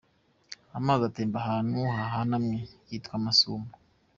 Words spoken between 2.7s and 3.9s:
yitwa amasumo.